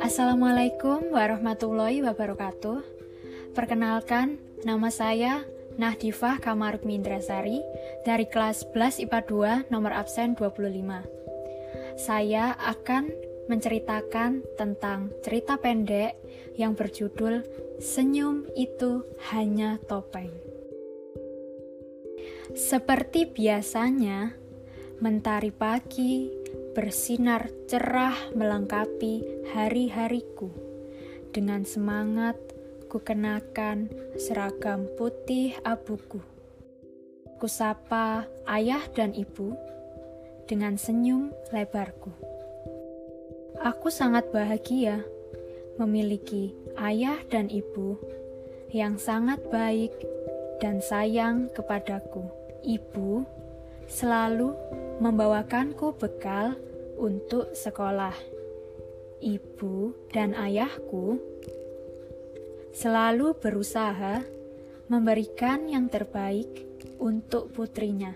[0.00, 2.80] Assalamualaikum warahmatullahi wabarakatuh.
[3.52, 5.44] Perkenalkan, nama saya
[5.76, 7.60] Nahdifah Kamaruk Mindrasari
[8.08, 12.00] dari kelas 11 IPA 2 nomor absen 25.
[12.00, 13.12] Saya akan
[13.52, 16.16] menceritakan tentang cerita pendek
[16.56, 17.44] yang berjudul
[17.76, 20.32] Senyum Itu Hanya Topeng.
[22.56, 24.43] Seperti biasanya,
[25.02, 26.30] mentari pagi
[26.74, 30.50] bersinar cerah melengkapi hari-hariku.
[31.34, 32.38] Dengan semangat,
[32.86, 36.22] ku kenakan seragam putih abuku.
[37.42, 39.58] Kusapa ayah dan ibu
[40.46, 42.14] dengan senyum lebarku.
[43.66, 45.02] Aku sangat bahagia
[45.78, 47.98] memiliki ayah dan ibu
[48.70, 49.90] yang sangat baik
[50.62, 52.30] dan sayang kepadaku.
[52.62, 53.26] Ibu
[53.90, 54.54] selalu
[54.98, 56.54] membawakanku bekal
[56.98, 58.14] untuk sekolah.
[59.24, 61.16] Ibu dan ayahku
[62.74, 64.20] selalu berusaha
[64.90, 66.50] memberikan yang terbaik
[67.00, 68.12] untuk putrinya,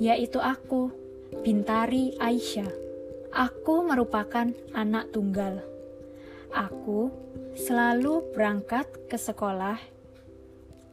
[0.00, 0.90] yaitu aku,
[1.46, 2.66] Bintari Aisyah.
[3.30, 5.62] Aku merupakan anak tunggal.
[6.50, 7.14] Aku
[7.54, 9.78] selalu berangkat ke sekolah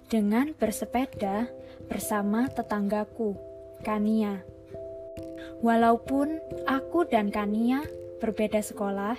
[0.06, 1.50] dengan bersepeda
[1.90, 3.34] bersama tetanggaku,
[3.82, 4.42] Kania.
[5.66, 6.38] Walaupun
[6.70, 7.82] aku dan Kania
[8.22, 9.18] berbeda sekolah,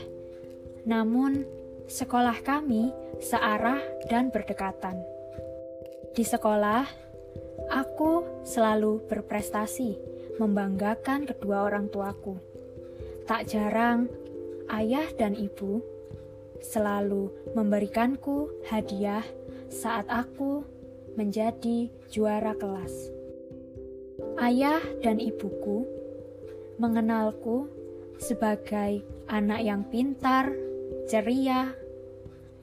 [0.86, 1.42] namun
[1.90, 5.02] sekolah kami searah dan berdekatan.
[6.14, 6.86] Di sekolah,
[7.70, 9.98] aku selalu berprestasi,
[10.38, 12.38] membanggakan kedua orang tuaku.
[13.26, 14.06] Tak jarang,
[14.72, 15.82] ayah dan ibu
[16.58, 19.22] selalu memberikanku hadiah
[19.68, 20.64] saat aku
[21.14, 23.17] menjadi juara kelas.
[24.38, 25.82] Ayah dan ibuku
[26.78, 27.66] mengenalku
[28.22, 30.54] sebagai anak yang pintar,
[31.10, 31.74] ceria,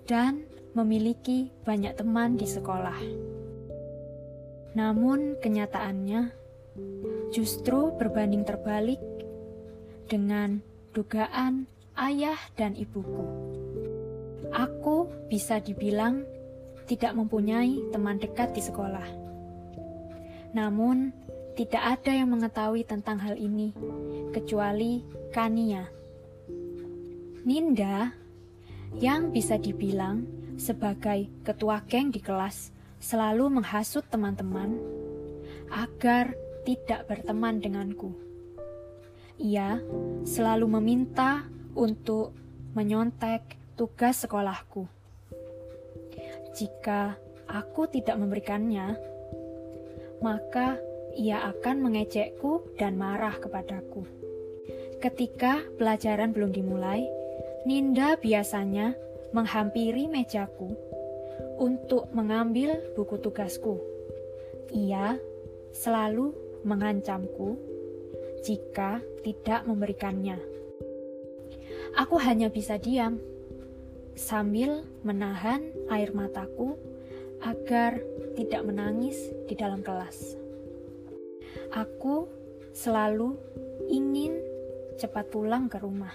[0.07, 2.99] dan memiliki banyak teman di sekolah.
[4.75, 6.31] Namun, kenyataannya
[7.35, 8.99] justru berbanding terbalik
[10.07, 10.63] dengan
[10.95, 11.67] dugaan
[11.99, 13.23] ayah dan ibuku.
[14.55, 16.23] Aku bisa dibilang
[16.87, 19.07] tidak mempunyai teman dekat di sekolah.
[20.55, 21.11] Namun,
[21.55, 23.71] tidak ada yang mengetahui tentang hal ini,
[24.35, 25.87] kecuali Kania.
[27.47, 28.11] Ninda,
[28.99, 30.27] yang bisa dibilang
[30.59, 34.75] sebagai ketua geng di kelas, selalu menghasut teman-teman
[35.71, 36.35] agar
[36.67, 38.11] tidak berteman denganku.
[39.39, 39.79] Ia
[40.27, 42.35] selalu meminta untuk
[42.75, 44.87] menyontek tugas sekolahku.
[46.55, 48.95] Jika aku tidak memberikannya,
[50.23, 50.79] maka
[51.15, 54.03] ia akan mengejekku dan marah kepadaku.
[54.99, 57.07] Ketika pelajaran belum dimulai,
[57.65, 58.93] Ninda biasanya
[59.31, 60.75] menghampiri mejaku
[61.57, 63.79] untuk mengambil buku tugasku.
[64.75, 65.17] Ia
[65.71, 66.35] selalu
[66.67, 67.57] mengancamku
[68.43, 70.37] jika tidak memberikannya.
[71.95, 73.17] Aku hanya bisa diam
[74.15, 76.75] sambil menahan air mataku
[77.43, 77.99] agar
[78.35, 80.44] tidak menangis di dalam kelas.
[81.73, 82.29] Aku
[82.71, 83.35] selalu
[83.87, 84.39] ingin
[84.95, 86.13] cepat pulang ke rumah,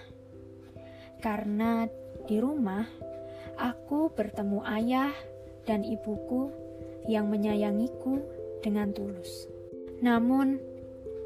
[1.21, 1.89] karena
[2.25, 2.85] di rumah
[3.61, 5.13] aku bertemu ayah
[5.69, 6.49] dan ibuku
[7.09, 8.21] yang menyayangiku
[8.65, 9.49] dengan tulus.
[10.01, 10.61] Namun,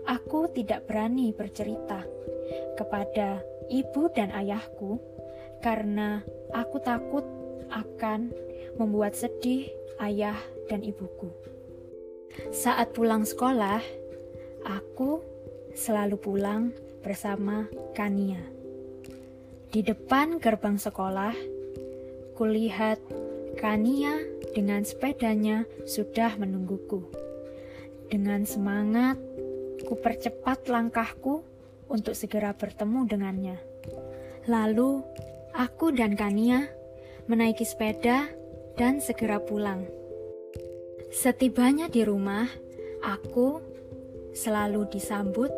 [0.07, 2.03] aku tidak berani bercerita
[2.75, 4.99] kepada ibu dan ayahku
[5.65, 6.21] karena
[6.53, 7.25] aku takut
[7.73, 8.35] akan
[8.77, 9.71] membuat sedih
[10.03, 10.37] ayah
[10.69, 11.31] dan ibuku.
[12.51, 13.81] Saat pulang sekolah,
[14.65, 15.21] aku
[15.77, 16.73] selalu pulang
[17.05, 18.41] bersama Kania.
[19.71, 21.37] Di depan gerbang sekolah,
[22.35, 22.99] kulihat
[23.61, 24.19] Kania
[24.57, 27.05] dengan sepedanya sudah menungguku.
[28.11, 29.21] Dengan semangat,
[29.85, 31.45] ku percepat langkahku
[31.87, 33.59] untuk segera bertemu dengannya.
[34.49, 35.05] Lalu,
[35.55, 36.67] Aku dan Kania
[37.31, 38.27] menaiki sepeda
[38.75, 39.87] dan segera pulang.
[41.15, 42.51] Setibanya di rumah,
[43.07, 43.63] aku
[44.35, 45.49] selalu disambut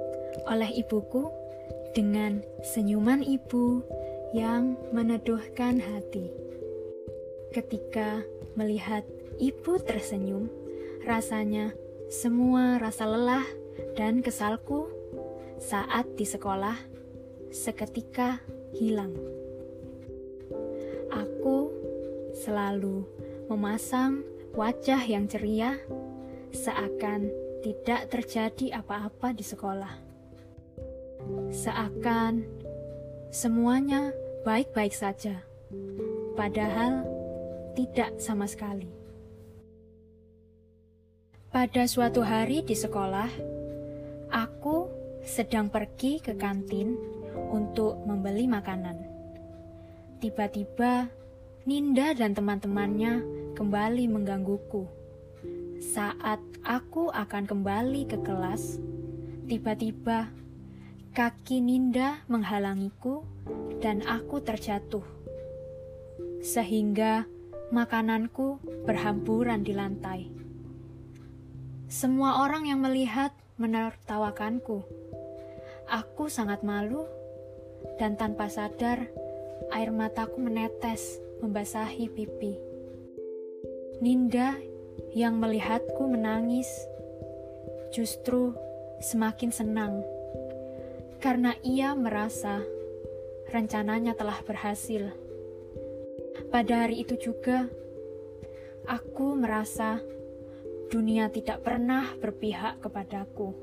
[0.47, 1.27] oleh ibuku
[1.97, 3.81] dengan senyuman ibu
[4.37, 6.29] yang meneduhkan hati.
[7.51, 8.21] Ketika
[8.53, 9.03] melihat
[9.41, 10.53] ibu tersenyum,
[11.09, 11.73] rasanya
[12.13, 13.47] semua rasa lelah
[13.97, 14.93] dan kesalku
[15.57, 16.77] saat di sekolah
[17.49, 18.45] seketika
[18.77, 19.17] hilang
[21.47, 21.71] aku
[22.35, 23.07] selalu
[23.47, 24.27] memasang
[24.59, 25.79] wajah yang ceria,
[26.51, 27.31] seakan
[27.63, 29.95] tidak terjadi apa-apa di sekolah.
[31.51, 32.47] Seakan
[33.31, 34.11] semuanya
[34.47, 35.43] baik-baik saja,
[36.39, 37.03] padahal
[37.77, 38.89] tidak sama sekali.
[41.53, 43.31] Pada suatu hari di sekolah,
[44.29, 44.89] aku
[45.25, 46.95] sedang pergi ke kantin
[47.53, 48.97] untuk membeli makanan.
[50.21, 51.09] Tiba-tiba,
[51.67, 53.25] Ninda dan teman-temannya
[53.59, 54.96] kembali menggangguku.
[55.77, 58.81] Saat aku akan kembali ke kelas,
[59.45, 60.33] tiba-tiba
[61.13, 63.21] kaki Ninda menghalangiku
[63.85, 65.05] dan aku terjatuh.
[66.41, 67.29] Sehingga
[67.69, 68.57] makananku
[68.89, 70.21] berhamburan di lantai.
[71.93, 74.81] Semua orang yang melihat menertawakanku.
[75.93, 77.05] Aku sangat malu
[78.01, 79.07] dan tanpa sadar
[79.77, 82.57] air mataku menetes membasahi pipi.
[84.01, 84.57] Ninda
[85.17, 86.69] yang melihatku menangis
[87.95, 88.53] justru
[89.01, 90.05] semakin senang
[91.21, 92.61] karena ia merasa
[93.51, 95.11] rencananya telah berhasil.
[96.53, 97.67] Pada hari itu juga,
[98.87, 99.99] aku merasa
[100.93, 103.57] dunia tidak pernah berpihak kepadaku.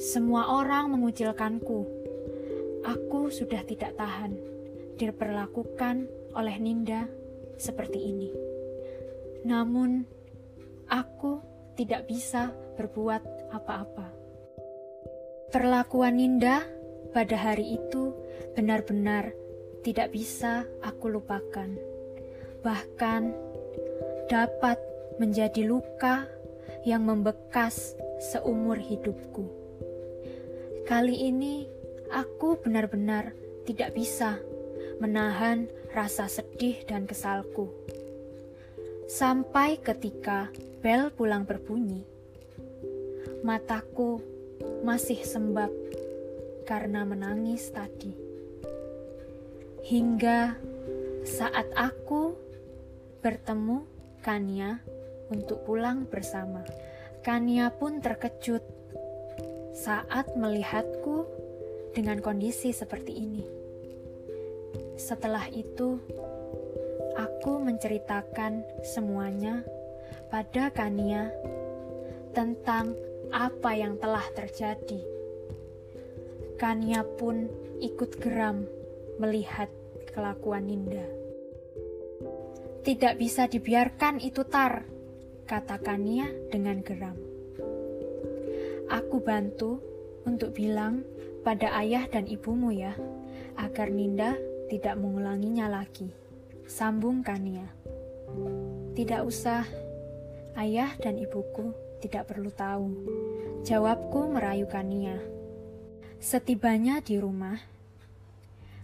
[0.00, 1.80] Semua orang mengucilkanku.
[2.80, 4.32] Aku sudah tidak tahan
[4.96, 7.04] diperlakukan oleh Ninda
[7.60, 8.49] seperti ini.
[9.46, 10.04] Namun,
[10.90, 11.40] aku
[11.78, 13.22] tidak bisa berbuat
[13.54, 14.12] apa-apa.
[15.50, 16.62] Perlakuan Ninda
[17.10, 18.14] pada hari itu
[18.54, 19.34] benar-benar
[19.82, 21.72] tidak bisa aku lupakan.
[22.60, 23.22] Bahkan
[24.28, 24.78] dapat
[25.18, 26.28] menjadi luka
[26.86, 27.96] yang membekas
[28.32, 29.48] seumur hidupku.
[30.86, 31.66] Kali ini
[32.12, 33.32] aku benar-benar
[33.64, 34.38] tidak bisa
[35.00, 35.66] menahan
[35.96, 37.72] rasa sedih dan kesalku.
[39.10, 40.54] Sampai ketika
[40.86, 42.06] bel pulang berbunyi,
[43.42, 44.22] mataku
[44.86, 45.74] masih sembab
[46.62, 48.14] karena menangis tadi.
[49.82, 50.54] Hingga
[51.26, 52.38] saat aku
[53.18, 53.82] bertemu
[54.22, 54.78] Kania
[55.26, 56.62] untuk pulang bersama.
[57.26, 58.62] Kania pun terkejut
[59.74, 61.26] saat melihatku
[61.98, 63.42] dengan kondisi seperti ini.
[64.94, 65.98] Setelah itu,
[67.20, 69.60] aku menceritakan semuanya
[70.32, 71.28] pada Kania
[72.32, 72.96] tentang
[73.28, 75.04] apa yang telah terjadi.
[76.56, 77.44] Kania pun
[77.80, 78.64] ikut geram
[79.20, 79.68] melihat
[80.16, 81.04] kelakuan Ninda.
[82.80, 84.88] Tidak bisa dibiarkan itu tar,
[85.44, 87.16] kata Kania dengan geram.
[88.88, 89.76] Aku bantu
[90.24, 91.04] untuk bilang
[91.44, 92.96] pada ayah dan ibumu ya,
[93.60, 94.40] agar Ninda
[94.72, 96.29] tidak mengulanginya lagi.
[96.70, 97.66] Sambung Kania.
[98.94, 99.66] Tidak usah,
[100.54, 102.94] ayah dan ibuku tidak perlu tahu.
[103.66, 105.18] Jawabku merayu Kania.
[106.22, 107.58] Setibanya di rumah,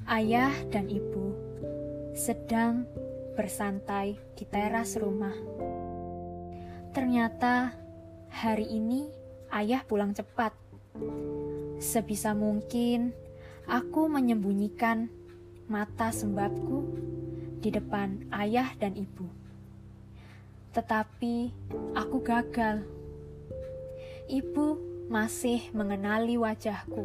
[0.03, 1.31] Ayah dan ibu
[2.15, 2.91] sedang
[3.39, 5.35] bersantai di teras rumah.
[6.91, 7.71] Ternyata
[8.35, 9.07] hari ini
[9.55, 10.51] ayah pulang cepat.
[11.79, 13.15] Sebisa mungkin
[13.71, 15.07] aku menyembunyikan
[15.67, 16.79] mata sembabku
[17.67, 19.27] di depan ayah dan ibu.
[20.71, 21.51] Tetapi
[21.99, 22.87] aku gagal.
[24.31, 24.67] Ibu
[25.11, 27.03] masih mengenali wajahku,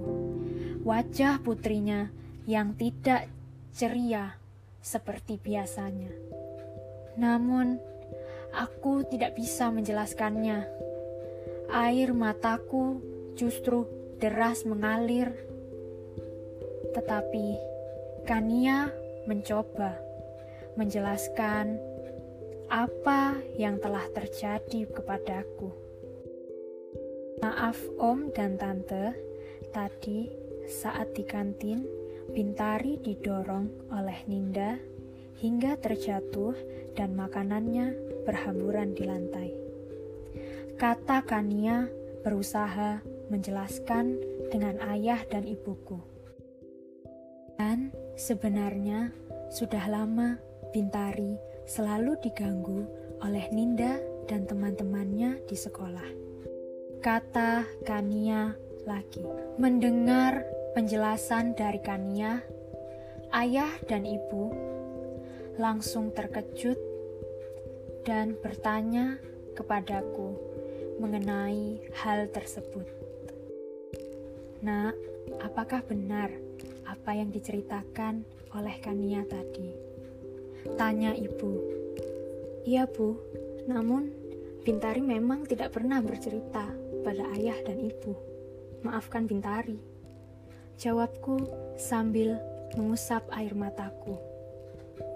[0.85, 2.13] wajah putrinya
[2.45, 3.25] yang tidak
[3.73, 4.37] ceria
[4.85, 6.13] seperti biasanya.
[7.17, 7.81] Namun,
[8.53, 10.69] aku tidak bisa menjelaskannya.
[11.73, 13.01] Air mataku
[13.33, 13.89] justru
[14.21, 15.33] deras mengalir.
[16.93, 17.57] Tetapi
[18.29, 18.93] Kania
[19.25, 20.10] mencoba
[20.79, 21.79] menjelaskan
[22.71, 25.71] apa yang telah terjadi kepadaku.
[27.43, 29.11] Maaf om dan tante,
[29.75, 30.31] tadi
[30.69, 31.83] saat di kantin
[32.31, 34.79] Bintari didorong oleh Ninda
[35.43, 36.55] hingga terjatuh
[36.95, 37.91] dan makanannya
[38.23, 39.49] berhamburan di lantai.
[40.79, 41.91] Kata Kania
[42.23, 44.15] berusaha menjelaskan
[44.47, 45.99] dengan ayah dan ibuku.
[47.59, 49.11] Dan sebenarnya
[49.51, 50.39] sudah lama
[50.71, 51.35] Bintari
[51.67, 52.87] selalu diganggu
[53.19, 56.07] oleh Ninda dan teman-temannya di sekolah.
[57.03, 58.55] Kata Kania
[58.87, 59.21] lagi.
[59.59, 62.39] Mendengar penjelasan dari Kania,
[63.35, 64.47] ayah dan ibu
[65.59, 66.79] langsung terkejut
[68.07, 69.19] dan bertanya
[69.53, 70.39] kepadaku
[71.03, 72.87] mengenai hal tersebut.
[74.63, 74.95] Nak,
[75.43, 76.31] apakah benar
[76.87, 78.23] apa yang diceritakan
[78.55, 79.90] oleh Kania tadi?
[80.77, 81.51] Tanya ibu.
[82.65, 83.17] Iya bu,
[83.65, 84.13] namun
[84.61, 86.69] Bintari memang tidak pernah bercerita
[87.01, 88.13] pada ayah dan ibu.
[88.85, 89.81] Maafkan Bintari.
[90.77, 91.49] Jawabku
[91.81, 92.37] sambil
[92.77, 94.21] mengusap air mataku.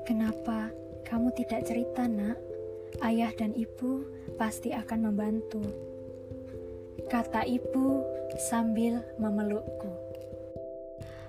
[0.10, 0.74] Kenapa
[1.06, 2.38] kamu tidak cerita, Nak?
[3.06, 4.02] Ayah dan ibu
[4.42, 5.62] pasti akan membantu.
[7.06, 8.02] Kata ibu
[8.50, 9.94] sambil memelukku.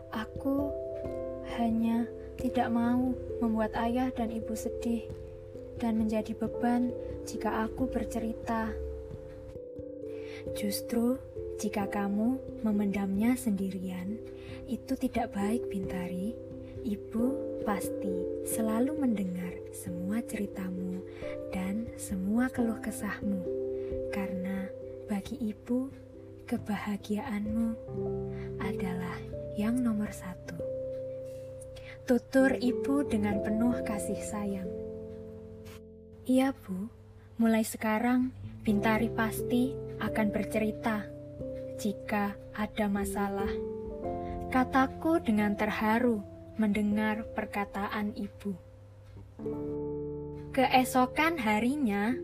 [0.09, 0.73] Aku
[1.61, 5.09] hanya tidak mau membuat ayah dan ibu sedih
[5.81, 6.93] dan menjadi beban
[7.29, 8.73] jika aku bercerita.
[10.57, 11.19] Justru
[11.57, 14.21] jika kamu memendamnya sendirian,
[14.69, 16.37] itu tidak baik, Bintari.
[16.87, 17.25] Ibu
[17.67, 21.03] pasti selalu mendengar semua ceritamu
[21.51, 23.43] dan semua keluh kesahmu,
[24.15, 24.71] karena
[25.11, 25.91] bagi ibu,
[26.47, 27.69] kebahagiaanmu
[28.63, 29.19] adalah
[29.59, 30.66] yang nomor satu.
[32.07, 34.71] Tutur ibu dengan penuh kasih sayang.
[36.23, 36.87] Iya, Bu.
[37.35, 38.31] Mulai sekarang,
[38.63, 41.03] Bintari pasti akan bercerita
[41.83, 43.51] jika ada masalah.
[44.55, 46.23] Kataku dengan terharu
[46.55, 48.55] mendengar perkataan ibu.
[50.55, 52.15] Keesokan harinya,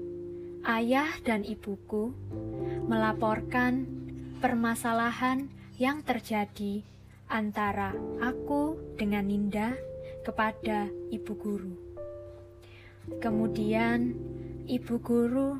[0.62, 2.14] ayah dan ibuku
[2.86, 3.90] melaporkan
[4.38, 6.86] permasalahan yang terjadi
[7.32, 9.72] antara aku dengan Ninda
[10.20, 11.72] kepada ibu guru.
[13.24, 14.12] Kemudian,
[14.68, 15.56] ibu guru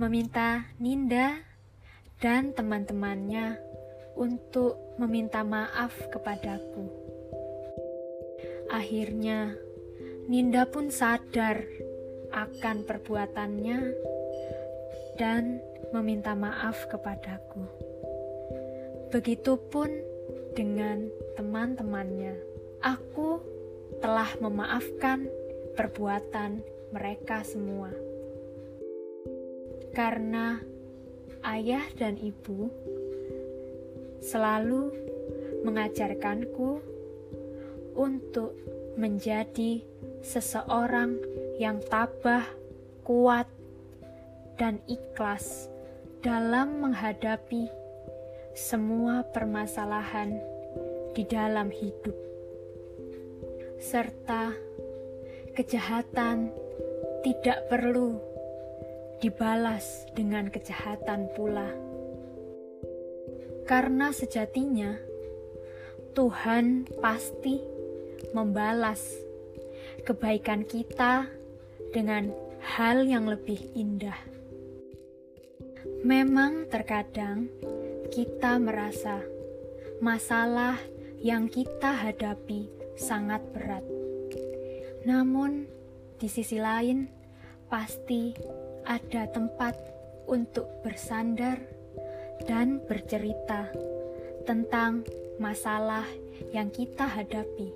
[0.00, 1.44] meminta Ninda
[2.24, 3.60] dan teman-temannya
[4.16, 6.88] untuk meminta maaf kepadaku.
[8.72, 9.52] Akhirnya,
[10.24, 11.68] Ninda pun sadar
[12.32, 13.78] akan perbuatannya
[15.20, 15.60] dan
[15.92, 17.68] meminta maaf kepadaku.
[19.12, 20.13] Begitupun
[20.54, 22.38] dengan teman-temannya.
[22.80, 23.42] Aku
[23.98, 25.26] telah memaafkan
[25.74, 26.62] perbuatan
[26.94, 27.90] mereka semua.
[29.94, 30.58] Karena
[31.42, 32.70] ayah dan ibu
[34.22, 34.90] selalu
[35.66, 36.80] mengajarkanku
[37.94, 38.54] untuk
[38.94, 39.82] menjadi
[40.22, 41.18] seseorang
[41.58, 42.46] yang tabah,
[43.02, 43.46] kuat,
[44.54, 45.66] dan ikhlas
[46.22, 47.83] dalam menghadapi
[48.54, 50.38] semua permasalahan
[51.10, 52.14] di dalam hidup,
[53.82, 54.54] serta
[55.58, 56.54] kejahatan
[57.26, 58.14] tidak perlu
[59.18, 61.66] dibalas dengan kejahatan pula,
[63.66, 65.02] karena sejatinya
[66.14, 67.58] Tuhan pasti
[68.38, 69.18] membalas
[70.06, 71.26] kebaikan kita
[71.90, 72.30] dengan
[72.62, 74.30] hal yang lebih indah.
[76.06, 77.50] Memang terkadang
[78.14, 79.26] kita merasa
[79.98, 80.78] masalah
[81.18, 83.82] yang kita hadapi sangat berat.
[85.02, 85.66] Namun,
[86.22, 87.10] di sisi lain,
[87.66, 88.30] pasti
[88.86, 89.74] ada tempat
[90.30, 91.58] untuk bersandar
[92.46, 93.74] dan bercerita
[94.46, 95.02] tentang
[95.42, 96.06] masalah
[96.54, 97.74] yang kita hadapi,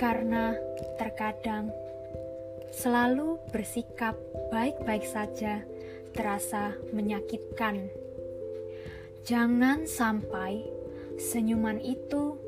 [0.00, 0.56] karena
[0.96, 1.68] terkadang
[2.72, 4.16] selalu bersikap
[4.48, 5.60] baik-baik saja
[6.16, 8.07] terasa menyakitkan.
[9.24, 10.62] Jangan sampai
[11.18, 12.38] senyuman itu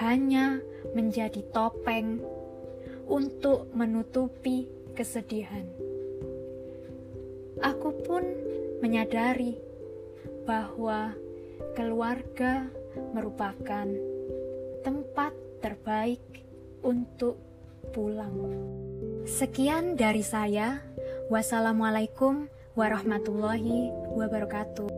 [0.00, 0.60] hanya
[0.92, 2.20] menjadi topeng
[3.10, 5.66] untuk menutupi kesedihan.
[7.60, 8.24] Aku pun
[8.80, 9.58] menyadari
[10.48, 11.12] bahwa
[11.76, 12.66] keluarga
[13.12, 13.86] merupakan
[14.80, 16.22] tempat terbaik
[16.80, 17.36] untuk
[17.92, 18.34] pulang.
[19.28, 20.80] Sekian dari saya.
[21.30, 24.89] Wassalamualaikum warahmatullahi wabarakatuh.